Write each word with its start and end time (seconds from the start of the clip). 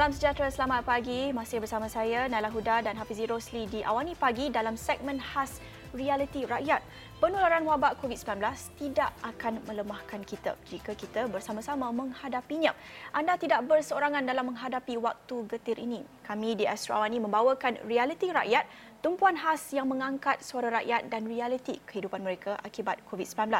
Salam 0.00 0.16
sejahtera, 0.16 0.48
selamat 0.48 0.88
pagi. 0.88 1.28
Masih 1.28 1.60
bersama 1.60 1.84
saya 1.84 2.24
Nala 2.24 2.48
Huda 2.48 2.80
dan 2.80 2.96
Hafizi 2.96 3.28
Rosli 3.28 3.68
di 3.68 3.84
Awani 3.84 4.16
Pagi 4.16 4.48
dalam 4.48 4.72
segmen 4.72 5.20
khas 5.20 5.60
Realiti 5.92 6.48
Rakyat. 6.48 6.80
Penularan 7.20 7.68
wabak 7.68 8.00
COVID-19 8.00 8.40
tidak 8.80 9.12
akan 9.20 9.60
melemahkan 9.68 10.24
kita 10.24 10.56
jika 10.64 10.96
kita 10.96 11.28
bersama-sama 11.28 11.92
menghadapinya. 11.92 12.72
Anda 13.12 13.36
tidak 13.36 13.68
berseorangan 13.68 14.24
dalam 14.24 14.48
menghadapi 14.48 14.96
waktu 14.96 15.44
getir 15.52 15.76
ini. 15.76 16.00
Kami 16.24 16.56
di 16.56 16.64
Astro 16.64 16.96
Awani 16.96 17.20
membawakan 17.20 17.76
Realiti 17.84 18.32
Rakyat 18.32 18.64
tumpuan 19.04 19.36
khas 19.36 19.68
yang 19.68 19.92
mengangkat 19.92 20.40
suara 20.40 20.72
rakyat 20.80 21.12
dan 21.12 21.28
realiti 21.28 21.76
kehidupan 21.84 22.24
mereka 22.24 22.56
akibat 22.64 22.96
COVID-19. 23.12 23.52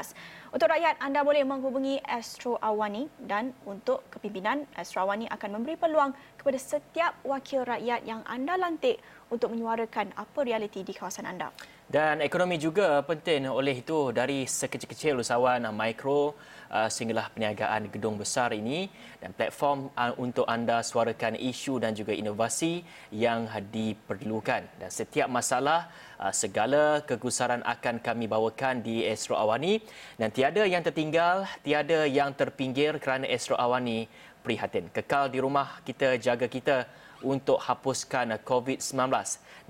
Untuk 0.57 0.65
rakyat, 0.65 0.97
anda 0.97 1.21
boleh 1.21 1.45
menghubungi 1.45 2.01
Astro 2.01 2.57
Awani 2.65 3.13
dan 3.29 3.53
untuk 3.69 4.09
kepimpinan, 4.09 4.65
Astro 4.73 5.05
Awani 5.05 5.29
akan 5.29 5.61
memberi 5.61 5.77
peluang 5.77 6.17
kepada 6.41 6.57
setiap 6.57 7.13
wakil 7.29 7.69
rakyat 7.69 8.09
yang 8.09 8.25
anda 8.25 8.57
lantik 8.57 9.05
untuk 9.29 9.53
menyuarakan 9.53 10.17
apa 10.17 10.39
realiti 10.49 10.81
di 10.81 10.97
kawasan 10.97 11.29
anda. 11.29 11.53
Dan 11.91 12.23
ekonomi 12.23 12.55
juga 12.55 13.03
penting 13.03 13.51
oleh 13.51 13.83
itu 13.83 14.15
dari 14.15 14.47
sekecil-kecil 14.47 15.19
usahawan 15.19 15.75
mikro 15.75 16.39
uh, 16.71 16.87
sehinggalah 16.87 17.35
perniagaan 17.35 17.91
gedung 17.91 18.15
besar 18.15 18.55
ini 18.55 18.87
dan 19.19 19.35
platform 19.35 19.91
uh, 19.99 20.15
untuk 20.15 20.47
anda 20.47 20.87
suarakan 20.87 21.35
isu 21.35 21.83
dan 21.83 21.99
juga 21.99 22.15
inovasi 22.15 22.87
yang 23.11 23.51
diperlukan. 23.75 24.71
Dan 24.79 24.87
setiap 24.87 25.27
masalah, 25.27 25.91
uh, 26.23 26.31
segala 26.31 27.03
kegusaran 27.03 27.67
akan 27.67 27.99
kami 27.99 28.31
bawakan 28.31 28.87
di 28.87 29.03
Astro 29.03 29.35
Awani 29.35 29.83
dan 30.15 30.31
tiada 30.31 30.63
yang 30.71 30.87
tertinggal, 30.87 31.43
tiada 31.67 32.07
yang 32.07 32.31
terpinggir 32.39 33.03
kerana 33.03 33.27
Astro 33.27 33.59
Awani 33.59 34.07
prihatin. 34.47 34.87
Kekal 34.95 35.27
di 35.27 35.43
rumah 35.43 35.83
kita, 35.83 36.15
jaga 36.23 36.47
kita 36.47 36.87
untuk 37.23 37.61
hapuskan 37.61 38.37
COVID-19. 38.43 38.97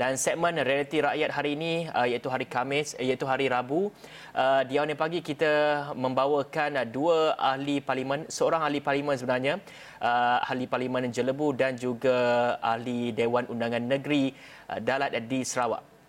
Dan 0.00 0.16
segmen 0.16 0.56
realiti 0.64 1.04
rakyat 1.04 1.30
hari 1.30 1.60
ini 1.60 1.84
uh, 1.92 2.08
iaitu 2.08 2.32
hari 2.32 2.48
Khamis 2.48 2.96
iaitu 2.96 3.28
hari 3.28 3.52
Rabu 3.52 3.92
uh, 4.32 4.62
di 4.64 4.80
awal 4.80 4.96
pagi 4.96 5.20
kita 5.20 5.92
membawakan 5.92 6.88
dua 6.88 7.36
ahli 7.36 7.84
parlimen 7.84 8.24
seorang 8.32 8.64
ahli 8.64 8.80
parlimen 8.80 9.20
sebenarnya 9.20 9.60
uh, 10.00 10.40
ahli 10.40 10.64
parlimen 10.64 11.12
Jelebu 11.12 11.52
dan 11.52 11.76
juga 11.76 12.56
ahli 12.64 13.12
Dewan 13.12 13.44
Undangan 13.52 13.84
Negeri 13.84 14.32
Dalat 14.80 15.12
di 15.28 15.44
Sarawak. 15.44 15.99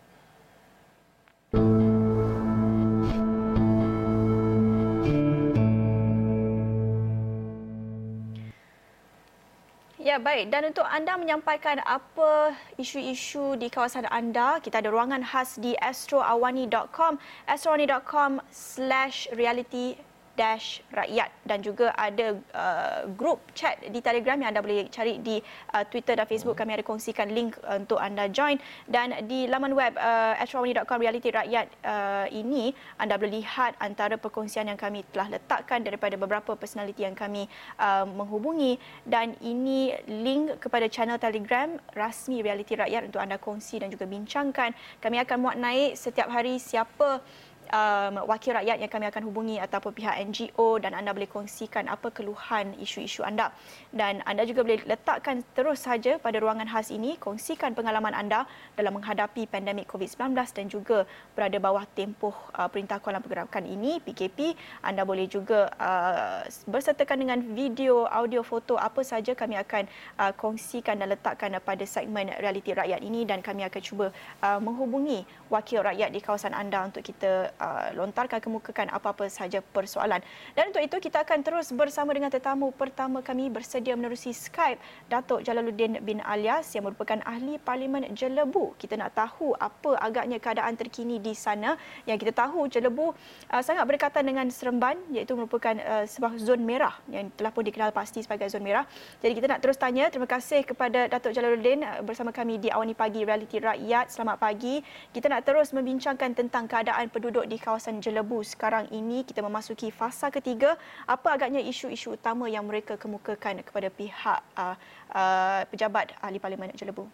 Ya, 10.11 10.19
baik. 10.19 10.51
Dan 10.51 10.75
untuk 10.75 10.83
anda 10.83 11.15
menyampaikan 11.15 11.79
apa 11.87 12.51
isu-isu 12.75 13.55
di 13.55 13.71
kawasan 13.71 14.03
anda, 14.11 14.59
kita 14.59 14.83
ada 14.83 14.91
ruangan 14.91 15.23
khas 15.23 15.55
di 15.55 15.71
astroawani.com, 15.79 17.15
astroawani.com 17.47 18.43
slash 18.51 19.31
reality 19.31 19.95
dash 20.39 20.79
rakyat 20.95 21.29
dan 21.43 21.59
juga 21.59 21.91
ada 21.95 22.39
uh, 22.55 22.99
grup 23.13 23.43
chat 23.51 23.77
di 23.83 23.99
Telegram 23.99 24.39
yang 24.39 24.55
anda 24.55 24.63
boleh 24.63 24.87
cari 24.87 25.19
di 25.19 25.43
uh, 25.75 25.83
Twitter 25.87 26.15
dan 26.15 26.27
Facebook. 26.27 26.55
Kami 26.55 26.79
ada 26.79 26.85
kongsikan 26.85 27.29
link 27.31 27.59
uh, 27.67 27.77
untuk 27.79 27.99
anda 27.99 28.31
join. 28.31 28.55
Dan 28.87 29.27
di 29.27 29.45
laman 29.47 29.75
web 29.75 29.93
uh, 29.99 30.39
astrawani.com 30.39 30.99
reality 30.99 31.29
rakyat 31.29 31.67
uh, 31.83 32.25
ini 32.31 32.71
anda 32.99 33.19
boleh 33.19 33.43
lihat 33.43 33.75
antara 33.79 34.15
perkongsian 34.15 34.67
yang 34.67 34.79
kami 34.79 35.03
telah 35.11 35.31
letakkan 35.31 35.83
daripada 35.83 36.15
beberapa 36.15 36.55
personaliti 36.55 37.03
yang 37.03 37.15
kami 37.15 37.47
uh, 37.79 38.07
menghubungi. 38.07 38.79
Dan 39.03 39.35
ini 39.43 39.95
link 40.07 40.63
kepada 40.63 40.87
channel 40.87 41.19
Telegram 41.19 41.75
rasmi 41.95 42.43
reality 42.43 42.75
rakyat 42.79 43.07
untuk 43.07 43.19
anda 43.19 43.35
kongsi 43.35 43.83
dan 43.83 43.91
juga 43.91 44.07
bincangkan. 44.07 44.71
Kami 44.99 45.17
akan 45.23 45.37
muat 45.37 45.57
naik 45.59 45.99
setiap 45.99 46.31
hari 46.31 46.59
siapa 46.59 47.23
um, 47.71 48.27
wakil 48.27 48.53
rakyat 48.53 48.77
yang 48.77 48.91
kami 48.91 49.07
akan 49.07 49.23
hubungi 49.31 49.57
ataupun 49.57 49.91
pihak 49.95 50.15
NGO 50.27 50.77
dan 50.77 50.93
anda 50.93 51.15
boleh 51.15 51.27
kongsikan 51.31 51.87
apa 51.87 52.11
keluhan 52.11 52.75
isu-isu 52.77 53.23
anda. 53.23 53.49
Dan 53.89 54.19
anda 54.27 54.43
juga 54.43 54.61
boleh 54.67 54.83
letakkan 54.83 55.41
terus 55.55 55.87
saja 55.87 56.19
pada 56.19 56.37
ruangan 56.37 56.67
khas 56.67 56.91
ini 56.91 57.15
kongsikan 57.17 57.73
pengalaman 57.73 58.11
anda 58.11 58.45
dalam 58.75 58.99
menghadapi 58.99 59.47
pandemik 59.47 59.87
COVID-19 59.89 60.35
dan 60.35 60.65
juga 60.67 61.07
berada 61.33 61.57
bawah 61.57 61.87
tempoh 61.95 62.35
uh, 62.53 62.67
Perintah 62.67 62.99
Kuala 62.99 63.23
Pergerakan 63.23 63.65
ini 63.65 64.03
PKP 64.03 64.53
anda 64.83 65.07
boleh 65.07 65.25
juga 65.25 65.71
uh, 65.79 66.43
bersertakan 66.67 67.17
dengan 67.23 67.39
video 67.41 68.05
audio 68.05 68.43
foto 68.43 68.75
apa 68.75 69.01
saja 69.01 69.31
kami 69.33 69.55
akan 69.55 69.87
uh, 70.19 70.31
kongsikan 70.35 70.99
dan 70.99 71.09
letakkan 71.09 71.55
pada 71.63 71.85
segmen 71.87 72.29
realiti 72.37 72.75
rakyat 72.75 72.99
ini. 72.99 73.23
Dan 73.23 73.39
kami 73.39 73.63
akan 73.63 73.81
cuba 73.81 74.05
uh, 74.43 74.59
menghubungi 74.59 75.23
wakil 75.47 75.85
rakyat 75.85 76.11
di 76.11 76.19
kawasan 76.19 76.51
anda 76.51 76.83
untuk 76.83 77.05
kita 77.05 77.53
uh, 77.61 77.93
lontarkan 77.93 78.41
kemukakan 78.41 78.89
apa-apa 78.89 79.29
sahaja 79.29 79.61
persoalan. 79.61 80.19
Dan 80.57 80.73
untuk 80.73 80.81
itu 80.81 80.97
kita 80.97 81.21
akan 81.21 81.45
terus 81.45 81.69
bersama 81.69 82.09
dengan 82.17 82.33
tetamu 82.33 82.73
pertama 82.73 83.21
kami 83.21 83.53
bersedia 83.53 83.93
menerusi 83.93 84.33
Skype 84.33 84.81
Datuk 85.05 85.45
Jalaluddin 85.45 86.01
bin 86.01 86.17
Alias 86.25 86.73
yang 86.73 86.89
merupakan 86.89 87.21
ahli 87.21 87.61
Parlimen 87.61 88.09
Jelebu. 88.17 88.73
Kita 88.81 88.97
nak 88.97 89.13
tahu 89.13 89.53
apa 89.53 90.01
agaknya 90.01 90.41
keadaan 90.41 90.73
terkini 90.73 91.21
di 91.21 91.37
sana. 91.37 91.77
Yang 92.09 92.25
kita 92.25 92.49
tahu 92.49 92.65
Jelebu 92.65 93.13
uh, 93.53 93.61
sangat 93.61 93.85
berdekatan 93.85 94.25
dengan 94.25 94.49
Seremban 94.49 94.97
iaitu 95.13 95.37
merupakan 95.37 95.77
uh, 95.77 96.03
sebuah 96.09 96.41
zon 96.41 96.65
merah 96.65 96.97
yang 97.13 97.29
telah 97.37 97.53
pun 97.53 97.61
dikenal 97.61 97.93
pasti 97.93 98.25
sebagai 98.25 98.49
zon 98.49 98.65
merah. 98.65 98.89
Jadi 99.21 99.37
kita 99.37 99.45
nak 99.51 99.61
terus 99.61 99.77
tanya 99.77 100.09
terima 100.09 100.25
kasih 100.25 100.65
kepada 100.65 101.05
Datuk 101.05 101.35
Jalaluddin 101.35 101.85
uh, 101.85 102.01
bersama 102.01 102.33
kami 102.33 102.57
di 102.57 102.73
Awani 102.73 102.97
Pagi 102.97 103.21
Realiti 103.21 103.61
Rakyat. 103.61 104.09
Selamat 104.09 104.41
pagi. 104.41 104.81
Kita 105.13 105.29
nak 105.29 105.45
terus 105.45 105.69
membincangkan 105.75 106.33
tentang 106.33 106.65
keadaan 106.65 107.11
penduduk 107.11 107.45
di 107.51 107.59
kawasan 107.59 107.99
Jelebu 107.99 108.47
sekarang 108.47 108.87
ini 108.95 109.27
kita 109.27 109.43
memasuki 109.43 109.91
fasa 109.91 110.31
ketiga 110.31 110.79
apa 111.03 111.35
agaknya 111.35 111.59
isu-isu 111.59 112.15
utama 112.15 112.47
yang 112.47 112.63
mereka 112.63 112.95
kemukakan 112.95 113.59
kepada 113.59 113.91
pihak 113.91 114.39
uh, 114.55 114.79
uh, 115.11 115.67
pejabat 115.67 116.15
ahli 116.23 116.39
parlimen 116.39 116.71
Jelebu 116.71 117.11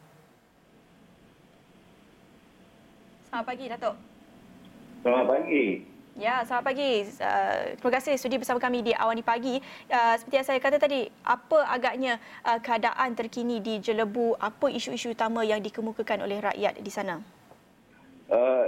Selamat 3.33 3.45
pagi 3.49 3.65
Datuk 3.65 3.95
Selamat 5.01 5.25
pagi 5.25 5.65
Ya, 6.17 6.41
selamat 6.41 6.65
pagi. 6.65 7.05
Uh, 7.21 7.77
terima 7.77 7.91
kasih 8.01 8.17
sudi 8.17 8.41
bersama 8.41 8.57
kami 8.57 8.81
di 8.81 8.89
Awani 8.89 9.21
Pagi. 9.21 9.61
Uh, 9.85 10.17
seperti 10.17 10.33
yang 10.33 10.47
saya 10.49 10.57
kata 10.57 10.81
tadi, 10.81 11.05
apa 11.21 11.61
agaknya 11.69 12.17
uh, 12.41 12.57
keadaan 12.57 13.13
terkini 13.13 13.61
di 13.61 13.77
Jelebu? 13.77 14.33
Apa 14.41 14.65
isu-isu 14.73 15.13
utama 15.13 15.45
yang 15.45 15.61
dikemukakan 15.61 16.25
oleh 16.25 16.41
rakyat 16.41 16.81
di 16.81 16.89
sana? 16.89 17.21
Uh, 18.33 18.66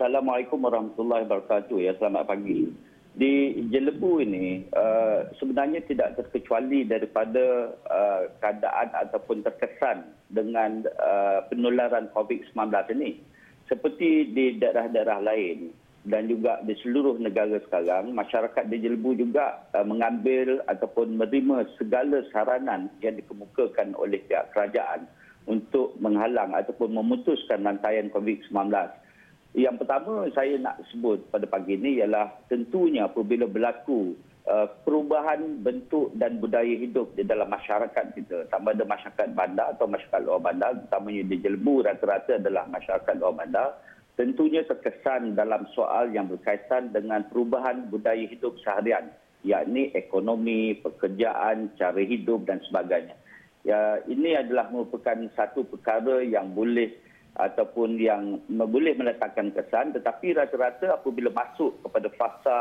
Assalamualaikum 0.00 0.64
warahmatullahi 0.64 1.28
wabarakatuh. 1.28 1.76
Ya, 1.76 1.92
selamat 2.00 2.24
pagi. 2.32 2.72
Di 3.20 3.52
Jelebu 3.68 4.24
ini 4.24 4.64
uh, 4.72 5.28
sebenarnya 5.36 5.84
tidak 5.84 6.16
terkecuali 6.16 6.88
daripada 6.88 7.76
uh, 7.84 8.32
keadaan 8.40 8.96
ataupun 8.96 9.44
terkesan 9.44 10.08
dengan 10.32 10.88
uh, 11.04 11.44
penularan 11.52 12.08
COVID-19 12.16 12.56
ini. 12.96 13.20
Seperti 13.68 14.32
di 14.32 14.56
daerah-daerah 14.56 15.20
lain 15.20 15.68
dan 16.08 16.32
juga 16.32 16.64
di 16.64 16.72
seluruh 16.80 17.20
negara 17.20 17.60
sekarang, 17.68 18.16
masyarakat 18.16 18.72
di 18.72 18.80
Jelebu 18.80 19.20
juga 19.20 19.68
uh, 19.76 19.84
mengambil 19.84 20.64
ataupun 20.64 21.12
menerima 21.20 21.76
segala 21.76 22.24
saranan 22.32 22.88
yang 23.04 23.20
dikemukakan 23.20 23.92
oleh 24.00 24.16
pihak 24.24 24.48
kerajaan 24.56 25.04
untuk 25.44 25.92
menghalang 26.00 26.56
ataupun 26.56 26.88
memutuskan 26.88 27.68
rantaian 27.68 28.08
COVID-19. 28.08 28.72
Yang 29.50 29.82
pertama 29.82 30.30
saya 30.30 30.54
nak 30.62 30.78
sebut 30.94 31.26
pada 31.34 31.42
pagi 31.50 31.74
ini 31.74 31.98
ialah 31.98 32.30
tentunya 32.46 33.10
apabila 33.10 33.50
berlaku 33.50 34.14
uh, 34.46 34.70
perubahan 34.86 35.58
bentuk 35.58 36.14
dan 36.14 36.38
budaya 36.38 36.70
hidup 36.70 37.10
di 37.18 37.26
dalam 37.26 37.50
masyarakat 37.50 38.14
kita, 38.14 38.46
sama 38.46 38.70
ada 38.70 38.86
masyarakat 38.86 39.34
bandar 39.34 39.74
atau 39.74 39.90
masyarakat 39.90 40.22
luar 40.22 40.38
bandar, 40.38 40.78
terutamanya 40.78 41.22
di 41.26 41.36
Jelbu 41.42 41.74
rata-rata 41.82 42.38
adalah 42.38 42.64
masyarakat 42.70 43.14
luar 43.18 43.34
bandar, 43.42 43.68
tentunya 44.14 44.62
terkesan 44.62 45.34
dalam 45.34 45.66
soal 45.74 46.14
yang 46.14 46.30
berkaitan 46.30 46.94
dengan 46.94 47.26
perubahan 47.26 47.90
budaya 47.90 48.22
hidup 48.30 48.54
seharian, 48.62 49.10
yakni 49.42 49.90
ekonomi, 49.98 50.78
pekerjaan, 50.78 51.74
cara 51.74 51.98
hidup 51.98 52.46
dan 52.46 52.62
sebagainya. 52.70 53.18
Ya, 53.66 53.98
ini 54.08 54.38
adalah 54.38 54.72
merupakan 54.72 55.20
satu 55.36 55.68
perkara 55.68 56.24
yang 56.24 56.56
boleh 56.56 57.09
ataupun 57.38 58.00
yang 58.00 58.42
boleh 58.50 58.96
meletakkan 58.98 59.54
kesan 59.54 59.94
tetapi 59.94 60.34
rata-rata 60.34 60.98
apabila 60.98 61.30
masuk 61.30 61.78
kepada 61.86 62.08
fasa 62.18 62.60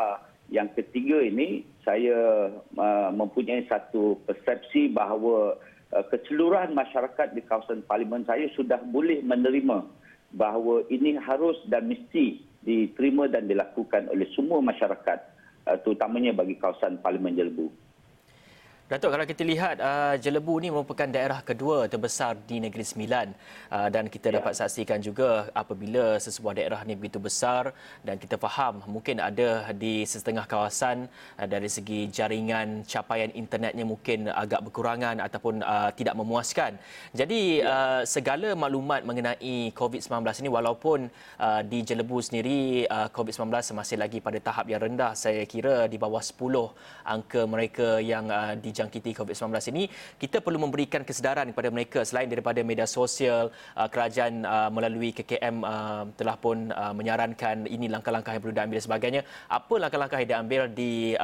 yang 0.50 0.70
ketiga 0.74 1.22
ini 1.22 1.66
saya 1.86 2.50
uh, 2.78 3.10
mempunyai 3.14 3.66
satu 3.70 4.18
persepsi 4.26 4.90
bahawa 4.90 5.58
uh, 5.94 6.06
keseluruhan 6.10 6.74
masyarakat 6.74 7.38
di 7.38 7.42
kawasan 7.46 7.86
parlimen 7.86 8.26
saya 8.26 8.50
sudah 8.58 8.82
boleh 8.90 9.22
menerima 9.22 9.86
bahawa 10.34 10.86
ini 10.94 11.18
harus 11.18 11.58
dan 11.70 11.90
mesti 11.90 12.42
diterima 12.66 13.30
dan 13.30 13.50
dilakukan 13.50 14.10
oleh 14.10 14.30
semua 14.34 14.62
masyarakat 14.62 15.20
uh, 15.70 15.78
terutamanya 15.82 16.34
bagi 16.34 16.58
kawasan 16.58 17.02
parlimen 17.02 17.38
Jelebu. 17.38 17.89
Datuk, 18.90 19.14
kalau 19.14 19.22
kita 19.22 19.46
lihat 19.46 19.78
uh, 19.78 20.18
Jelebu 20.18 20.58
ni 20.66 20.74
merupakan 20.74 21.06
daerah 21.06 21.46
kedua 21.46 21.86
terbesar 21.86 22.34
di 22.50 22.58
Negeri 22.58 22.82
Sembilan 22.82 23.28
uh, 23.70 23.86
dan 23.94 24.10
kita 24.10 24.34
ya. 24.34 24.42
dapat 24.42 24.58
saksikan 24.58 24.98
juga 24.98 25.46
apabila 25.54 26.18
sesebuah 26.18 26.58
daerah 26.58 26.82
ni 26.90 26.98
begitu 26.98 27.22
besar 27.22 27.70
dan 28.02 28.18
kita 28.18 28.42
faham 28.42 28.82
mungkin 28.90 29.22
ada 29.22 29.70
di 29.78 30.10
setengah 30.10 30.50
kawasan 30.50 31.06
uh, 31.38 31.46
dari 31.46 31.70
segi 31.70 32.10
jaringan 32.10 32.82
capaian 32.82 33.30
internetnya 33.38 33.86
mungkin 33.86 34.26
agak 34.26 34.66
berkurangan 34.66 35.22
ataupun 35.22 35.62
uh, 35.62 35.94
tidak 35.94 36.18
memuaskan. 36.18 36.74
Jadi 37.14 37.62
ya. 37.62 37.70
uh, 37.70 38.02
segala 38.10 38.58
maklumat 38.58 39.06
mengenai 39.06 39.70
COVID-19 39.78 40.18
ini 40.42 40.50
walaupun 40.50 41.14
uh, 41.38 41.62
di 41.62 41.86
Jelebu 41.86 42.26
sendiri 42.26 42.90
uh, 42.90 43.06
COVID-19 43.14 43.54
masih 43.54 44.02
lagi 44.02 44.18
pada 44.18 44.42
tahap 44.42 44.66
yang 44.66 44.82
rendah 44.82 45.14
saya 45.14 45.46
kira 45.46 45.86
di 45.86 46.02
bawah 46.02 46.26
10 46.26 46.42
angka 47.06 47.46
mereka 47.46 48.02
yang 48.02 48.26
uh, 48.34 48.58
di 48.58 48.79
dijangkiti 48.80 49.12
COVID-19 49.12 49.76
ini, 49.76 49.92
kita 50.16 50.40
perlu 50.40 50.64
memberikan 50.64 51.04
kesedaran 51.04 51.52
kepada 51.52 51.68
mereka 51.68 52.00
selain 52.08 52.32
daripada 52.32 52.64
media 52.64 52.88
sosial, 52.88 53.52
uh, 53.76 53.90
kerajaan 53.92 54.48
uh, 54.48 54.72
melalui 54.72 55.12
KKM 55.12 55.56
uh, 55.60 56.04
telah 56.16 56.40
pun 56.40 56.72
menyarankan 56.96 57.68
ini 57.68 57.92
langkah-langkah 57.92 58.32
yang 58.32 58.42
perlu 58.42 58.56
diambil 58.56 58.78
dan 58.80 58.86
sebagainya. 58.88 59.22
Apa 59.52 59.76
langkah-langkah 59.82 60.18
yang 60.24 60.30
diambil 60.32 60.62
di 60.72 61.18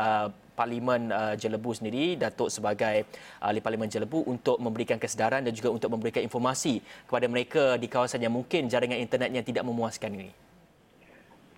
Parlimen 0.56 1.12
Jelebu 1.40 1.72
sendiri 1.76 2.16
Datuk 2.18 2.50
sebagai 2.52 3.06
ahli 3.40 3.60
Parlimen 3.62 3.88
Jelebu 3.88 4.26
untuk 4.28 4.58
memberikan 4.60 5.00
kesedaran 5.00 5.46
dan 5.46 5.54
juga 5.54 5.72
untuk 5.72 5.94
memberikan 5.94 6.26
informasi 6.26 6.82
kepada 7.08 7.28
mereka 7.30 7.64
di 7.80 7.88
kawasan 7.88 8.26
yang 8.26 8.34
mungkin 8.34 8.68
jaringan 8.68 9.00
internetnya 9.00 9.46
tidak 9.46 9.64
memuaskan 9.64 10.12
ini. 10.18 10.45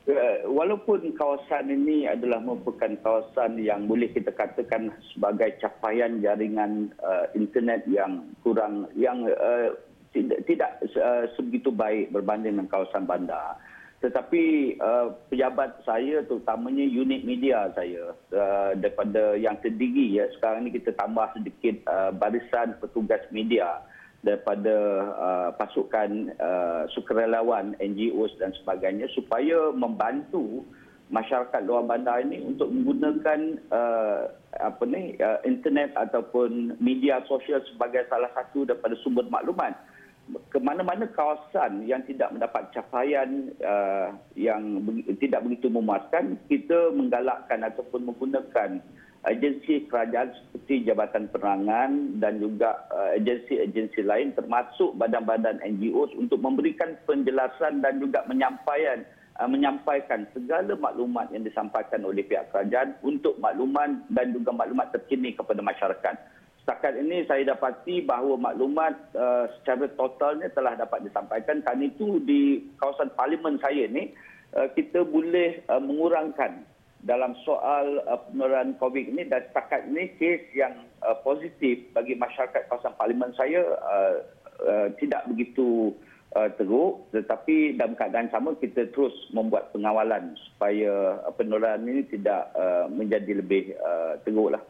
Eh, 0.07 0.47
walaupun 0.47 1.11
kawasan 1.19 1.67
ini 1.67 2.07
adalah 2.07 2.39
merupakan 2.39 2.95
kawasan 3.03 3.59
yang 3.59 3.91
boleh 3.91 4.07
kita 4.15 4.31
katakan 4.31 4.87
sebagai 5.11 5.59
capaian 5.59 6.23
jaringan 6.23 6.95
uh, 7.03 7.27
internet 7.35 7.83
yang 7.91 8.23
kurang 8.39 8.87
yang 8.95 9.27
uh, 9.27 9.75
tidak 10.15 10.47
tidak 10.47 10.79
uh, 10.95 11.27
sebegitu 11.35 11.75
baik 11.75 12.15
berbanding 12.15 12.55
dengan 12.55 12.71
kawasan 12.71 13.03
bandar. 13.03 13.59
Tetapi 13.99 14.77
uh, 14.79 15.11
pejabat 15.27 15.83
saya 15.83 16.23
terutamanya 16.23 16.87
unit 16.87 17.27
media 17.27 17.67
saya 17.75 18.15
uh, 18.31 18.71
daripada 18.79 19.35
yang 19.35 19.59
terdiri 19.59 20.23
ya 20.23 20.31
sekarang 20.39 20.71
ini 20.71 20.79
kita 20.79 20.95
tambah 20.95 21.35
sedikit 21.35 21.83
uh, 21.83 22.15
barisan 22.15 22.79
petugas 22.79 23.27
media 23.35 23.83
daripada 24.25 24.75
uh, 25.13 25.49
pasukan 25.55 26.33
uh, 26.41 26.83
sukarelawan 26.97 27.77
NGOs 27.77 28.33
dan 28.41 28.49
sebagainya 28.57 29.05
supaya 29.13 29.69
membantu 29.71 30.65
masyarakat 31.07 31.61
luar 31.63 31.87
bandar 31.87 32.19
ini 32.19 32.43
untuk 32.43 32.67
menggunakan 32.67 33.39
uh, 33.71 34.27
apa 34.59 34.83
ni 34.83 35.15
uh, 35.23 35.39
internet 35.47 35.95
ataupun 35.95 36.75
media 36.83 37.23
sosial 37.29 37.63
sebagai 37.71 38.03
salah 38.11 38.27
satu 38.35 38.67
daripada 38.67 38.97
sumber 38.99 39.23
maklumat. 39.31 39.77
Ke 40.51 40.59
mana-mana 40.59 41.07
kawasan 41.07 41.87
yang 41.87 42.03
tidak 42.03 42.35
mendapat 42.35 42.67
capaian 42.75 43.47
uh, 43.63 44.11
yang 44.35 44.83
be- 44.83 45.07
tidak 45.23 45.47
begitu 45.47 45.71
memuaskan 45.71 46.35
kita 46.51 46.91
menggalakkan 46.91 47.63
ataupun 47.63 48.11
menggunakan 48.11 48.83
agensi 49.27 49.85
kerajaan 49.91 50.31
seperti 50.31 50.87
Jabatan 50.87 51.27
Penerangan 51.27 52.19
dan 52.23 52.39
juga 52.39 52.87
uh, 52.89 53.11
agensi-agensi 53.19 54.01
lain 54.07 54.31
termasuk 54.33 54.95
badan-badan 54.95 55.59
NGO 55.59 56.07
untuk 56.15 56.39
memberikan 56.39 56.95
penjelasan 57.03 57.83
dan 57.83 57.99
juga 57.99 58.23
menyampaikan 58.31 59.03
uh, 59.35 59.49
menyampaikan 59.51 60.23
segala 60.31 60.73
maklumat 60.79 61.27
yang 61.35 61.43
disampaikan 61.43 62.07
oleh 62.07 62.23
pihak 62.23 62.47
kerajaan 62.55 62.95
untuk 63.03 63.35
makluman 63.43 63.99
dan 64.15 64.31
juga 64.31 64.55
maklumat 64.55 64.95
terkini 64.95 65.35
kepada 65.35 65.59
masyarakat. 65.59 66.15
Setakat 66.63 66.99
ini 66.99 67.23
saya 67.27 67.47
dapati 67.47 68.03
bahawa 68.03 68.51
maklumat 68.51 68.95
uh, 69.15 69.51
secara 69.59 69.91
totalnya 69.99 70.47
telah 70.55 70.75
dapat 70.79 71.03
disampaikan. 71.03 71.59
Kan 71.63 71.83
itu 71.83 72.23
di 72.23 72.63
kawasan 72.79 73.11
parlimen 73.15 73.59
saya 73.59 73.87
ini 73.91 74.15
uh, 74.55 74.71
kita 74.71 75.03
boleh 75.03 75.63
uh, 75.67 75.83
mengurangkan 75.83 76.63
dalam 77.05 77.37
soal 77.45 78.01
uh, 78.09 78.19
penularan 78.29 78.73
COVID 78.81 79.13
ini 79.13 79.29
dan 79.29 79.45
setakat 79.49 79.85
ini 79.89 80.09
kes 80.17 80.41
yang 80.57 80.73
uh, 81.05 81.17
positif 81.21 81.85
bagi 81.93 82.17
masyarakat 82.17 82.65
kawasan 82.69 82.97
parlimen 82.97 83.33
saya 83.37 83.61
uh, 83.61 84.15
uh, 84.65 84.87
tidak 84.97 85.25
begitu 85.29 85.93
uh, 86.33 86.49
teruk 86.57 87.05
tetapi 87.13 87.77
dalam 87.77 87.93
keadaan 87.93 88.29
sama 88.33 88.57
kita 88.57 88.89
terus 88.91 89.13
membuat 89.29 89.69
pengawalan 89.71 90.33
supaya 90.49 91.21
penularan 91.37 91.85
ini 91.85 92.01
tidak 92.09 92.49
uh, 92.57 92.89
menjadi 92.89 93.39
lebih 93.39 93.77
uh, 93.77 94.17
teruklah. 94.25 94.61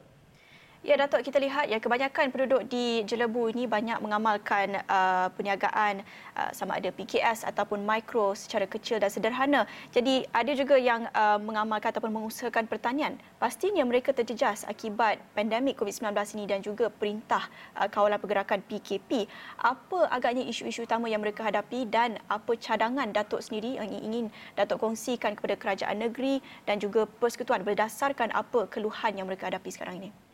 Ya 0.87 0.95
Datuk, 0.95 1.19
kita 1.19 1.35
lihat 1.43 1.67
ya 1.67 1.83
kebanyakan 1.83 2.31
penduduk 2.31 2.63
di 2.71 3.03
Jelebu 3.03 3.51
ini 3.51 3.67
banyak 3.67 3.99
mengamalkan 3.99 4.79
uh, 4.87 5.27
perniagaan 5.35 5.99
uh, 6.31 6.51
sama 6.55 6.79
ada 6.79 6.95
PKS 6.95 7.43
ataupun 7.43 7.83
mikro 7.83 8.31
secara 8.31 8.63
kecil 8.63 8.95
dan 8.95 9.11
sederhana. 9.11 9.67
Jadi 9.91 10.23
ada 10.31 10.47
juga 10.55 10.79
yang 10.79 11.03
uh, 11.11 11.35
mengamalkan 11.43 11.91
ataupun 11.91 12.15
mengusahakan 12.15 12.71
pertanian. 12.71 13.19
Pastinya 13.35 13.83
mereka 13.83 14.15
terjejas 14.15 14.63
akibat 14.63 15.19
pandemik 15.35 15.75
COVID-19 15.75 16.15
ini 16.39 16.45
dan 16.47 16.63
juga 16.63 16.87
perintah 16.87 17.51
uh, 17.75 17.91
kawalan 17.91 18.15
pergerakan 18.15 18.63
PKP. 18.63 19.27
Apa 19.59 20.07
agaknya 20.07 20.47
isu-isu 20.47 20.87
utama 20.87 21.11
yang 21.11 21.19
mereka 21.19 21.43
hadapi 21.43 21.83
dan 21.83 22.15
apa 22.31 22.55
cadangan 22.55 23.11
Datuk 23.11 23.43
sendiri 23.43 23.75
yang 23.75 23.91
ingin 23.91 24.31
Datuk 24.55 24.79
kongsikan 24.79 25.35
kepada 25.35 25.59
kerajaan 25.59 25.99
negeri 25.99 26.39
dan 26.63 26.79
juga 26.79 27.03
persekutuan 27.03 27.67
berdasarkan 27.67 28.31
apa 28.31 28.71
keluhan 28.71 29.19
yang 29.19 29.27
mereka 29.27 29.51
hadapi 29.51 29.67
sekarang 29.67 29.99
ini? 29.99 30.26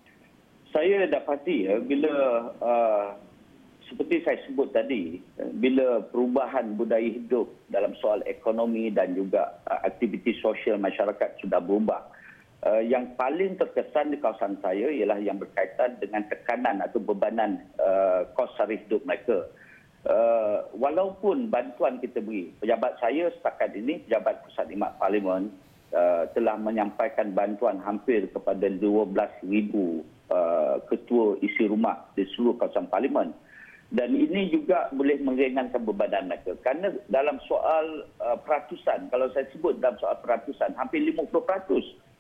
Saya 0.74 1.06
dapati 1.06 1.70
ya 1.70 1.78
bila 1.80 2.14
uh, 2.60 3.08
seperti 3.88 4.26
saya 4.26 4.42
sebut 4.50 4.74
tadi 4.74 5.22
bila 5.62 6.02
perubahan 6.10 6.74
budaya 6.74 7.06
hidup 7.06 7.46
dalam 7.70 7.94
soal 8.02 8.26
ekonomi 8.26 8.90
dan 8.90 9.14
juga 9.14 9.62
uh, 9.70 9.86
aktiviti 9.86 10.34
sosial 10.42 10.82
masyarakat 10.82 11.38
sudah 11.46 11.62
berubah 11.62 12.02
uh, 12.66 12.82
yang 12.82 13.14
paling 13.20 13.60
terkesan 13.60 14.16
di 14.16 14.18
kawasan 14.18 14.58
saya 14.64 14.90
ialah 14.90 15.20
yang 15.20 15.38
berkaitan 15.38 16.00
dengan 16.00 16.26
tekanan 16.32 16.82
atau 16.82 17.00
bebanan 17.04 17.62
uh, 17.78 18.26
kos 18.34 18.52
sara 18.56 18.74
hidup 18.74 19.04
mereka. 19.04 19.46
Uh, 20.04 20.68
walaupun 20.76 21.48
bantuan 21.48 21.96
kita 22.04 22.20
beri 22.20 22.52
pejabat 22.60 23.00
saya 23.00 23.32
setakat 23.40 23.72
ini 23.72 24.04
pejabat 24.04 24.44
pusat 24.44 24.68
imat 24.76 25.00
parlimen 25.00 25.48
uh, 25.96 26.28
telah 26.36 26.60
menyampaikan 26.60 27.32
bantuan 27.32 27.80
hampir 27.80 28.28
kepada 28.36 28.68
12,000 28.68 28.84
Uh, 30.32 30.80
ketua 30.88 31.36
isi 31.44 31.68
rumah 31.68 32.00
di 32.16 32.24
seluruh 32.34 32.56
kawasan 32.56 32.88
parlimen. 32.88 33.36
Dan 33.94 34.16
ini 34.16 34.50
juga 34.50 34.88
boleh 34.96 35.20
meringankan 35.20 35.84
bebanan 35.84 36.32
mereka. 36.32 36.56
Kerana 36.64 36.96
dalam 37.12 37.44
soal 37.46 38.08
uh, 38.24 38.40
peratusan 38.40 39.12
kalau 39.12 39.28
saya 39.36 39.46
sebut 39.52 39.78
dalam 39.84 40.00
soal 40.00 40.16
peratusan 40.24 40.74
hampir 40.80 41.04
50% 41.06 41.28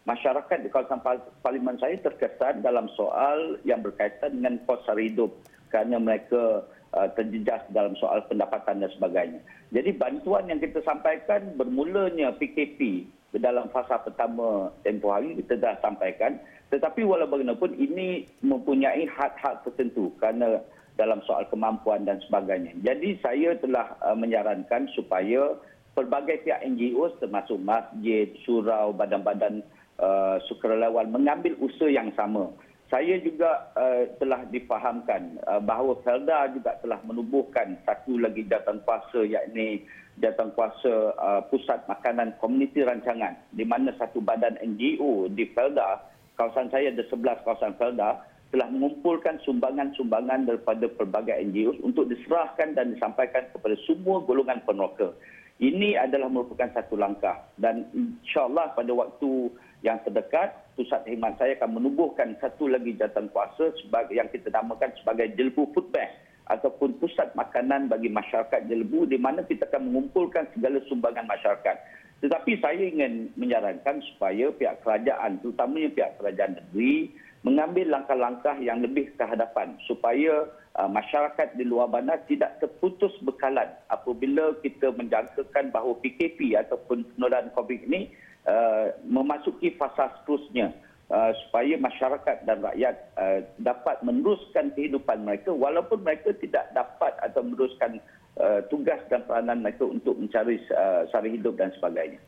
masyarakat 0.03 0.57
di 0.61 0.69
kawasan 0.69 1.01
parlimen 1.41 1.79
saya 1.79 1.95
terkesan 2.03 2.61
dalam 2.61 2.91
soal 2.93 3.57
yang 3.63 3.79
berkaitan 3.79 4.35
dengan 4.37 4.59
kos 4.67 4.83
sara 4.83 4.99
hidup. 4.99 5.31
Kerana 5.71 5.97
mereka 5.97 6.67
uh, 6.93 7.09
terjejas 7.17 7.65
dalam 7.71 7.95
soal 7.97 8.21
pendapatan 8.29 8.83
dan 8.83 8.91
sebagainya. 8.99 9.41
Jadi 9.71 9.95
bantuan 9.95 10.51
yang 10.51 10.59
kita 10.61 10.83
sampaikan 10.85 11.55
bermulanya 11.57 12.35
PKP 12.35 13.09
dalam 13.41 13.69
fasa 13.73 13.97
pertama 14.01 14.69
tempoh 14.85 15.13
hari 15.13 15.37
kita 15.41 15.57
dah 15.57 15.73
sampaikan 15.81 16.37
tetapi 16.73 17.05
walau 17.05 17.29
bagaimanapun 17.29 17.77
ini 17.77 18.25
mempunyai 18.41 19.05
hak-hak 19.05 19.61
tertentu 19.61 20.09
kerana 20.17 20.61
dalam 20.97 21.21
soal 21.25 21.45
kemampuan 21.49 22.05
dan 22.05 22.21
sebagainya. 22.25 22.73
Jadi 22.81 23.17
saya 23.21 23.57
telah 23.57 23.97
uh, 24.01 24.17
menyarankan 24.17 24.89
supaya 24.93 25.57
pelbagai 25.93 26.41
pihak 26.45 26.65
NGO 26.65 27.13
termasuk 27.21 27.61
masjid, 27.61 28.29
surau, 28.45 28.93
badan-badan 28.93 29.61
uh, 30.01 30.37
sukarelawan 30.49 31.13
mengambil 31.13 31.53
usaha 31.61 31.89
yang 31.89 32.09
sama. 32.17 32.49
Saya 32.93 33.17
juga 33.25 33.73
uh, 33.73 34.05
telah 34.21 34.45
difahamkan 34.53 35.41
uh, 35.49 35.57
bahawa 35.57 35.97
Felda 36.05 36.45
juga 36.53 36.77
telah 36.77 37.01
menubuhkan 37.01 37.73
satu 37.89 38.21
lagi 38.21 38.45
jawatan 38.45 38.85
kuasa 38.85 39.25
yakni 39.25 39.81
jawatan 40.21 40.53
kuasa 40.53 41.17
uh, 41.17 41.41
pusat 41.49 41.81
makanan 41.89 42.37
komuniti 42.37 42.85
rancangan 42.85 43.33
di 43.49 43.65
mana 43.65 43.97
satu 43.97 44.21
badan 44.21 44.61
NGO 44.61 45.25
di 45.33 45.49
Felda 45.57 46.05
kawasan 46.37 46.69
saya 46.69 46.93
ada 46.93 47.01
11 47.09 47.41
kawasan 47.41 47.73
Felda 47.81 48.21
telah 48.53 48.69
mengumpulkan 48.69 49.41
sumbangan-sumbangan 49.41 50.45
daripada 50.45 50.85
pelbagai 50.85 51.33
NGO 51.49 51.73
untuk 51.81 52.05
diserahkan 52.13 52.77
dan 52.77 52.93
disampaikan 52.93 53.49
kepada 53.49 53.73
semua 53.89 54.21
golongan 54.21 54.61
peneroka. 54.61 55.17
Ini 55.57 55.97
adalah 55.97 56.29
merupakan 56.29 56.69
satu 56.69 56.93
langkah 56.93 57.41
dan 57.57 57.89
insyaAllah 57.97 58.77
pada 58.77 58.93
waktu 58.93 59.49
yang 59.83 59.99
terdekat, 60.07 60.55
pusat 60.79 61.03
khidmat 61.03 61.35
saya 61.35 61.59
akan 61.59 61.75
menubuhkan 61.75 62.39
satu 62.39 62.71
lagi 62.71 62.95
jawatan 62.95 63.27
kuasa 63.35 63.75
sebagai 63.83 64.15
yang 64.15 64.31
kita 64.31 64.47
namakan 64.47 64.95
sebagai 65.03 65.35
Jelbu 65.35 65.75
Food 65.75 65.91
Bank 65.91 66.07
ataupun 66.47 66.95
pusat 67.03 67.35
makanan 67.35 67.91
bagi 67.91 68.07
masyarakat 68.07 68.71
Jelbu 68.71 69.11
di 69.11 69.19
mana 69.19 69.43
kita 69.43 69.67
akan 69.67 69.91
mengumpulkan 69.91 70.47
segala 70.55 70.79
sumbangan 70.87 71.27
masyarakat. 71.27 71.75
Tetapi 72.23 72.63
saya 72.63 72.79
ingin 72.79 73.35
menyarankan 73.35 73.99
supaya 74.15 74.47
pihak 74.55 74.79
kerajaan, 74.87 75.43
terutamanya 75.43 75.91
pihak 75.91 76.11
kerajaan 76.15 76.55
negeri 76.55 77.11
mengambil 77.43 77.91
langkah-langkah 77.99 78.55
yang 78.63 78.79
lebih 78.79 79.11
ke 79.19 79.23
hadapan 79.27 79.75
supaya 79.83 80.47
uh, 80.79 80.87
masyarakat 80.87 81.59
di 81.59 81.67
luar 81.67 81.91
bandar 81.91 82.23
tidak 82.31 82.55
terputus 82.63 83.11
bekalan 83.27 83.67
apabila 83.91 84.55
kita 84.63 84.95
menjangkakan 84.95 85.75
bahawa 85.75 85.99
PKP 85.99 86.55
ataupun 86.55 87.03
penularan 87.15 87.51
COVID 87.51 87.91
ini 87.91 88.15
uh, 88.47 88.95
memasuki 89.03 89.75
fasa 89.75 90.11
seterusnya 90.21 90.71
uh, 91.11 91.31
supaya 91.45 91.75
masyarakat 91.79 92.37
dan 92.47 92.63
rakyat 92.63 92.95
uh, 93.19 93.39
dapat 93.59 93.99
meneruskan 94.05 94.71
kehidupan 94.75 95.23
mereka 95.23 95.51
walaupun 95.51 96.03
mereka 96.03 96.31
tidak 96.39 96.69
dapat 96.71 97.13
atau 97.23 97.41
meneruskan 97.43 97.99
uh, 98.39 98.59
tugas 98.67 98.99
dan 99.11 99.23
peranan 99.27 99.61
mereka 99.63 99.87
untuk 99.87 100.15
mencari 100.17 100.59
uh, 100.73 101.07
sara 101.09 101.27
hidup 101.27 101.55
dan 101.59 101.73
sebagainya. 101.77 102.19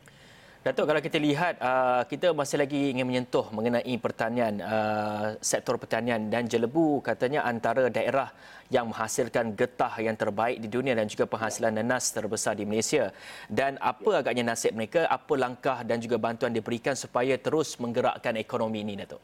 Datuk, 0.65 0.89
kalau 0.89 0.97
kita 0.97 1.21
lihat, 1.21 1.61
uh, 1.61 2.01
kita 2.09 2.33
masih 2.33 2.57
lagi 2.57 2.89
ingin 2.89 3.05
menyentuh 3.05 3.53
mengenai 3.53 3.95
pertanian, 4.01 4.57
uh, 4.65 5.37
sektor 5.37 5.77
pertanian 5.77 6.25
dan 6.25 6.49
jelebu 6.49 7.05
katanya 7.05 7.45
antara 7.45 7.85
daerah 7.85 8.33
yang 8.73 8.89
menghasilkan 8.89 9.53
getah 9.53 9.93
yang 10.01 10.17
terbaik 10.17 10.57
di 10.57 10.65
dunia 10.65 10.97
dan 10.97 11.05
juga 11.05 11.29
penghasilan 11.29 11.69
nanas 11.69 12.09
terbesar 12.09 12.57
di 12.57 12.65
Malaysia. 12.65 13.13
Dan 13.45 13.77
apa 13.77 14.25
agaknya 14.25 14.41
nasib 14.41 14.73
mereka, 14.73 15.05
apa 15.05 15.33
langkah 15.37 15.85
dan 15.85 16.01
juga 16.01 16.17
bantuan 16.17 16.49
diberikan 16.49 16.97
supaya 16.97 17.37
terus 17.37 17.77
menggerakkan 17.77 18.33
ekonomi 18.33 18.81
ini, 18.81 18.97
Datuk? 18.97 19.21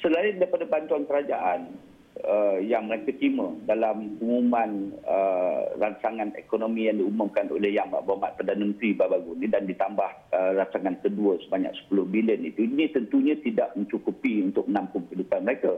Selain 0.00 0.32
daripada 0.40 0.64
bantuan 0.64 1.04
kerajaan, 1.04 1.76
uh, 2.24 2.58
yang 2.58 2.90
mereka 2.90 3.14
terima 3.14 3.54
dalam 3.68 4.18
pengumuman 4.18 4.96
uh, 5.06 5.70
rancangan 5.78 6.34
ekonomi 6.34 6.90
yang 6.90 6.98
diumumkan 6.98 7.46
oleh 7.52 7.70
Yang 7.70 7.94
Berhormat 7.94 8.34
Perdana 8.34 8.64
Menteri 8.64 8.90
baru 8.96 9.30
ini 9.38 9.46
dan 9.46 9.64
ditambah 9.68 10.10
uh, 10.34 10.50
rancangan 10.58 10.96
kedua 11.04 11.38
sebanyak 11.46 11.72
10 11.90 12.14
bilion 12.14 12.40
itu. 12.42 12.66
Ini 12.66 12.90
tentunya 12.90 13.34
tidak 13.38 13.74
mencukupi 13.78 14.42
untuk 14.42 14.66
menampung 14.66 15.06
kehidupan 15.10 15.46
mereka. 15.46 15.74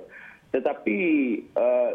Tetapi 0.51 0.99
uh, 1.55 1.91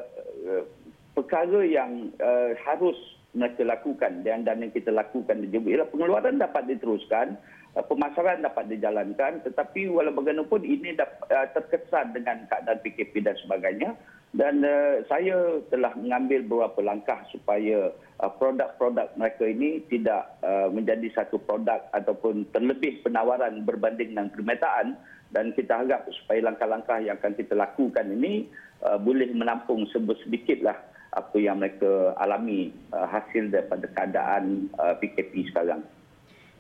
perkara 1.18 1.62
yang 1.66 2.14
uh, 2.22 2.54
harus 2.66 2.98
mereka 3.36 3.68
lakukan 3.68 4.24
dan 4.24 4.48
dan 4.48 4.64
yang 4.64 4.72
kita 4.72 4.96
lakukan 4.96 5.44
Jambu 5.52 5.68
ialah 5.68 5.92
pengeluaran 5.92 6.40
dapat 6.40 6.72
diteruskan 6.72 7.36
pemasaran 7.84 8.40
dapat 8.40 8.72
dijalankan. 8.72 9.44
Tetapi 9.44 9.92
walau 9.92 10.16
bagaimanapun 10.16 10.64
ini 10.64 10.96
dapat, 10.96 11.28
uh, 11.28 11.48
terkesan 11.52 12.16
dengan 12.16 12.48
keadaan 12.48 12.80
PKP 12.80 13.20
dan 13.20 13.36
sebagainya 13.44 13.92
dan 14.36 14.68
uh, 14.68 15.00
saya 15.08 15.64
telah 15.72 15.96
mengambil 15.96 16.44
beberapa 16.44 16.84
langkah 16.84 17.24
supaya 17.32 17.96
uh, 18.20 18.32
produk-produk 18.36 19.08
mereka 19.16 19.48
ini 19.48 19.80
tidak 19.88 20.36
uh, 20.44 20.68
menjadi 20.68 21.08
satu 21.16 21.40
produk 21.40 21.80
ataupun 21.96 22.44
terlebih 22.52 23.00
penawaran 23.00 23.64
berbanding 23.64 24.12
dengan 24.12 24.28
permintaan 24.36 25.00
dan 25.32 25.56
kita 25.56 25.80
harap 25.80 26.04
supaya 26.12 26.52
langkah-langkah 26.52 27.00
yang 27.00 27.16
akan 27.16 27.32
kita 27.40 27.56
lakukan 27.56 28.12
ini 28.12 28.52
uh, 28.84 29.00
boleh 29.00 29.32
menampung 29.32 29.88
sedikitlah 29.96 30.76
apa 31.16 31.38
yang 31.40 31.64
mereka 31.64 32.12
alami 32.20 32.76
uh, 32.92 33.08
hasil 33.08 33.48
daripada 33.48 33.88
keadaan 33.96 34.68
uh, 34.76 35.00
PKP 35.00 35.48
sekarang. 35.48 35.80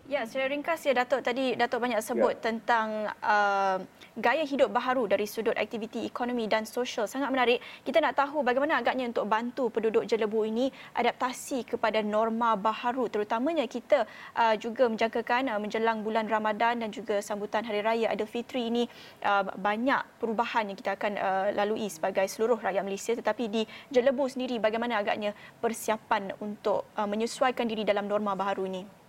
Ya, 0.05 0.21
secara 0.21 0.53
ringkas 0.53 0.85
ya 0.85 0.93
Datuk 0.93 1.25
tadi 1.25 1.57
Datuk 1.57 1.81
banyak 1.81 1.97
sebut 1.97 2.38
ya. 2.38 2.53
tentang 2.53 3.09
uh, 3.25 3.81
gaya 4.13 4.45
hidup 4.45 4.69
baharu 4.69 5.09
dari 5.09 5.25
sudut 5.25 5.57
aktiviti 5.57 6.05
ekonomi 6.05 6.45
dan 6.45 6.62
sosial. 6.69 7.09
Sangat 7.09 7.33
menarik. 7.33 7.57
Kita 7.81 7.97
nak 8.05 8.13
tahu 8.13 8.45
bagaimana 8.45 8.77
agaknya 8.77 9.09
untuk 9.09 9.25
bantu 9.25 9.74
penduduk 9.74 10.05
Jelebu 10.05 10.45
ini 10.45 10.69
adaptasi 10.93 11.65
kepada 11.65 12.05
norma 12.05 12.53
baharu 12.53 13.09
terutamanya 13.09 13.65
kita 13.65 14.05
uh, 14.38 14.53
juga 14.62 14.85
menjangkakan 14.93 15.50
uh, 15.50 15.57
menjelang 15.57 16.05
bulan 16.05 16.29
Ramadan 16.29 16.85
dan 16.85 16.93
juga 16.93 17.17
sambutan 17.25 17.65
Hari 17.65 17.81
Raya 17.81 18.13
Aidilfitri 18.13 18.69
ini 18.69 18.85
uh, 19.25 19.50
banyak 19.57 20.21
perubahan 20.21 20.69
yang 20.69 20.77
kita 20.77 21.01
akan 21.01 21.17
uh, 21.17 21.47
lalui 21.57 21.89
sebagai 21.89 22.29
seluruh 22.29 22.62
rakyat 22.62 22.85
Malaysia 22.85 23.17
tetapi 23.17 23.50
di 23.50 23.65
Jelebu 23.89 24.29
sendiri 24.29 24.62
bagaimana 24.62 25.01
agaknya 25.01 25.33
persiapan 25.57 26.38
untuk 26.38 26.85
uh, 26.93 27.09
menyesuaikan 27.09 27.65
diri 27.65 27.81
dalam 27.81 28.05
norma 28.05 28.38
baharu 28.38 28.69
ini? 28.69 29.04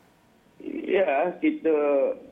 Ya, 0.96 1.28
kita 1.44 1.76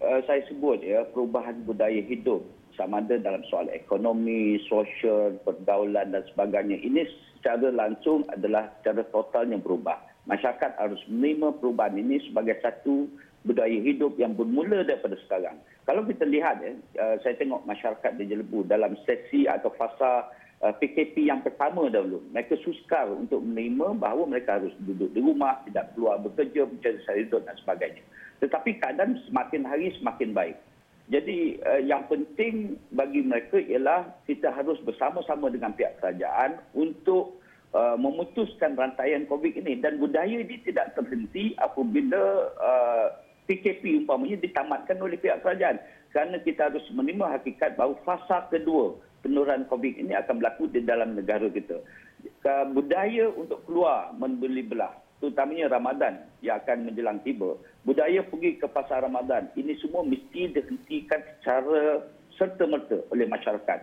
uh, 0.01 0.21
saya 0.25 0.41
sebut 0.49 0.81
ya 0.81 1.05
perubahan 1.13 1.69
budaya 1.69 2.01
hidup 2.01 2.49
sama 2.73 3.05
ada 3.05 3.21
dalam 3.21 3.45
soal 3.53 3.69
ekonomi, 3.69 4.57
sosial, 4.65 5.37
pergaulan 5.45 6.17
dan 6.17 6.25
sebagainya. 6.33 6.81
Ini 6.81 7.05
secara 7.37 7.69
langsung 7.69 8.25
adalah 8.33 8.73
secara 8.81 9.05
totalnya 9.13 9.61
berubah. 9.61 10.01
Masyarakat 10.25 10.81
harus 10.81 10.97
menerima 11.13 11.61
perubahan 11.61 12.01
ini 12.01 12.25
sebagai 12.25 12.57
satu 12.65 13.05
budaya 13.45 13.77
hidup 13.85 14.17
yang 14.17 14.33
bermula 14.33 14.81
daripada 14.81 15.21
sekarang. 15.29 15.61
Kalau 15.85 16.01
kita 16.09 16.25
lihat 16.25 16.65
ya, 16.65 16.73
uh, 17.05 17.21
saya 17.21 17.37
tengok 17.37 17.69
masyarakat 17.69 18.17
di 18.17 18.33
Jelebu 18.33 18.65
dalam 18.65 18.97
sesi 19.05 19.45
atau 19.45 19.77
fasa 19.77 20.25
PKP 20.65 21.29
yang 21.29 21.45
pertama 21.45 21.93
dahulu. 21.93 22.25
Mereka 22.33 22.57
sukar 22.65 23.13
untuk 23.13 23.45
menerima 23.45 24.01
bahawa 24.01 24.25
mereka 24.25 24.57
harus 24.57 24.73
duduk 24.89 25.13
di 25.13 25.21
rumah, 25.21 25.61
tidak 25.69 25.93
keluar 25.93 26.17
bekerja, 26.25 26.65
mencari 26.65 26.97
sari 27.05 27.29
hidup 27.29 27.45
dan 27.45 27.61
sebagainya 27.61 28.01
tetapi 28.45 28.77
keadaan 28.77 29.17
semakin 29.25 29.65
hari 29.65 29.89
semakin 29.97 30.37
baik. 30.37 30.57
Jadi 31.09 31.61
uh, 31.65 31.81
yang 31.81 32.05
penting 32.13 32.77
bagi 32.93 33.25
mereka 33.25 33.57
ialah 33.57 34.09
kita 34.29 34.53
harus 34.53 34.77
bersama-sama 34.85 35.49
dengan 35.49 35.73
pihak 35.73 36.01
kerajaan 36.01 36.61
untuk 36.77 37.41
uh, 37.73 37.97
memutuskan 37.97 38.77
rantaian 38.77 39.25
COVID 39.29 39.65
ini 39.65 39.81
dan 39.81 39.97
budaya 39.97 40.33
ini 40.33 40.61
tidak 40.65 40.93
terhenti 40.93 41.57
apabila 41.61 42.53
uh, 42.61 43.07
PKP 43.49 44.05
umpamanya 44.05 44.41
ditamatkan 44.41 44.97
oleh 45.01 45.21
pihak 45.21 45.45
kerajaan 45.45 45.77
kerana 46.13 46.41
kita 46.41 46.73
harus 46.73 46.85
menerima 46.93 47.37
hakikat 47.41 47.77
bahawa 47.77 47.97
fasa 48.09 48.49
kedua 48.49 48.97
penurunan 49.21 49.69
COVID 49.69 50.01
ini 50.01 50.17
akan 50.17 50.41
berlaku 50.41 50.73
di 50.73 50.85
dalam 50.85 51.17
negara 51.17 51.49
kita. 51.53 51.81
Budaya 52.73 53.29
untuk 53.37 53.61
keluar 53.69 54.13
membeli 54.17 54.65
belah 54.65 55.04
terutamanya 55.25 55.73
Ramadan 55.73 56.21
yang 56.45 56.61
akan 56.61 56.93
menjelang 56.93 57.17
tiba. 57.25 57.57
Budaya 57.89 58.21
pergi 58.29 58.61
ke 58.61 58.69
pasar 58.69 59.01
Ramadan, 59.01 59.49
ini 59.57 59.73
semua 59.81 60.05
mesti 60.05 60.53
dihentikan 60.53 61.25
secara 61.41 62.05
serta-merta 62.37 63.01
oleh 63.09 63.25
masyarakat 63.25 63.79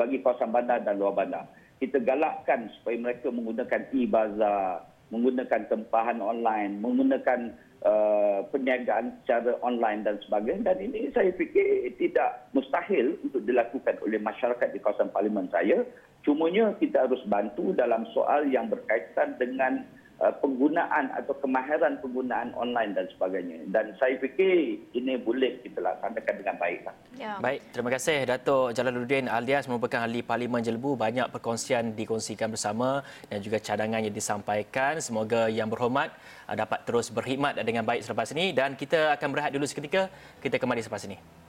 bagi 0.00 0.24
kawasan 0.24 0.56
bandar 0.56 0.80
dan 0.80 0.96
luar 0.96 1.12
bandar. 1.12 1.44
Kita 1.76 2.00
galakkan 2.00 2.72
supaya 2.80 2.96
mereka 2.96 3.28
menggunakan 3.28 3.92
e-bazar, 3.92 4.88
menggunakan 5.12 5.68
tempahan 5.68 6.24
online, 6.24 6.80
menggunakan 6.80 7.52
uh, 7.84 8.40
perniagaan 8.48 9.20
secara 9.20 9.60
online 9.60 10.00
dan 10.08 10.16
sebagainya. 10.24 10.72
Dan 10.72 10.88
ini 10.88 11.12
saya 11.12 11.28
fikir 11.36 11.92
tidak 12.00 12.48
mustahil 12.56 13.20
untuk 13.20 13.44
dilakukan 13.44 14.00
oleh 14.00 14.16
masyarakat 14.16 14.72
di 14.72 14.80
kawasan 14.80 15.12
parlimen 15.12 15.52
saya. 15.52 15.84
Cumanya 16.24 16.72
kita 16.80 17.04
harus 17.04 17.20
bantu 17.28 17.76
dalam 17.76 18.08
soal 18.16 18.48
yang 18.48 18.72
berkaitan 18.72 19.36
dengan 19.36 19.84
penggunaan 20.16 21.12
atau 21.12 21.36
kemahiran 21.36 22.00
penggunaan 22.00 22.56
online 22.56 22.96
dan 22.96 23.06
sebagainya. 23.12 23.68
Dan 23.68 23.92
saya 24.00 24.16
fikir 24.16 24.80
ini 24.96 25.20
boleh 25.20 25.60
kita 25.60 25.84
laksanakan 25.84 26.34
dengan 26.40 26.56
baik. 26.56 26.88
Ya. 27.20 27.36
Baik, 27.36 27.60
terima 27.72 27.90
kasih 27.92 28.24
Datuk 28.24 28.72
Jalaluddin 28.72 29.28
alias 29.28 29.68
merupakan 29.68 30.00
ahli 30.08 30.24
Parlimen 30.24 30.64
Jelebu. 30.64 30.96
Banyak 30.96 31.28
perkongsian 31.28 31.92
dikongsikan 31.92 32.48
bersama 32.48 33.04
dan 33.28 33.44
juga 33.44 33.60
cadangan 33.60 34.00
yang 34.00 34.14
disampaikan. 34.16 35.04
Semoga 35.04 35.52
yang 35.52 35.68
berhormat 35.68 36.08
uh, 36.48 36.56
dapat 36.56 36.88
terus 36.88 37.12
berkhidmat 37.12 37.60
dengan 37.60 37.84
baik 37.84 38.00
selepas 38.00 38.32
ini. 38.32 38.56
Dan 38.56 38.72
kita 38.72 39.12
akan 39.20 39.28
berehat 39.36 39.52
dulu 39.52 39.68
seketika. 39.68 40.08
Kita 40.40 40.56
kembali 40.56 40.80
selepas 40.80 41.04
ini. 41.04 41.45